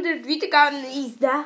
und 0.00 0.06
der 0.06 0.24
Wiedergaben 0.24 0.78
ist 0.84 1.22
da. 1.22 1.44